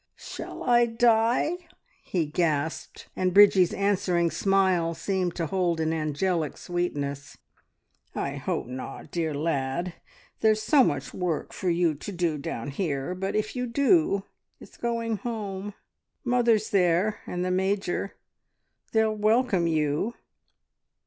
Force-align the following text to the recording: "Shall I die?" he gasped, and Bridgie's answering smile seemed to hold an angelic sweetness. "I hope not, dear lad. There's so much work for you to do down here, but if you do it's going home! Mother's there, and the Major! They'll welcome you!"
"Shall 0.15 0.63
I 0.63 0.87
die?" 0.87 1.59
he 2.01 2.25
gasped, 2.25 3.07
and 3.15 3.35
Bridgie's 3.35 3.71
answering 3.71 4.31
smile 4.31 4.95
seemed 4.95 5.35
to 5.35 5.45
hold 5.45 5.79
an 5.79 5.93
angelic 5.93 6.57
sweetness. 6.57 7.37
"I 8.15 8.37
hope 8.37 8.65
not, 8.65 9.11
dear 9.11 9.31
lad. 9.31 9.93
There's 10.39 10.59
so 10.63 10.83
much 10.83 11.13
work 11.13 11.53
for 11.53 11.69
you 11.69 11.93
to 11.93 12.11
do 12.11 12.39
down 12.39 12.71
here, 12.71 13.13
but 13.13 13.35
if 13.35 13.55
you 13.55 13.67
do 13.67 14.23
it's 14.59 14.75
going 14.75 15.17
home! 15.17 15.75
Mother's 16.25 16.71
there, 16.71 17.19
and 17.27 17.45
the 17.45 17.51
Major! 17.51 18.15
They'll 18.93 19.15
welcome 19.15 19.67
you!" 19.67 20.15